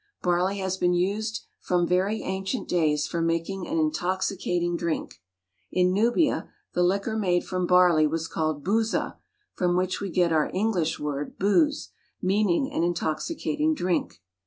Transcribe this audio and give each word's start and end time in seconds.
Barley 0.23 0.57
has 0.57 0.77
been 0.77 0.95
used 0.95 1.45
from 1.59 1.85
very 1.85 2.23
ancient 2.23 2.67
days 2.67 3.05
for 3.05 3.21
making 3.21 3.67
an 3.67 3.77
intoxicating 3.77 4.75
drink. 4.75 5.21
In 5.71 5.93
Nubia, 5.93 6.49
the 6.73 6.81
liquor 6.81 7.15
made 7.15 7.43
from 7.43 7.67
barley 7.67 8.07
was 8.07 8.27
called 8.27 8.63
Bouzah, 8.65 9.19
from 9.53 9.77
which 9.77 10.01
we 10.01 10.09
get 10.09 10.33
our 10.33 10.49
English 10.55 10.99
word 10.99 11.37
"booze," 11.37 11.89
meaning 12.19 12.71
an 12.73 12.83
intoxicating 12.83 13.75
drink. 13.75 14.19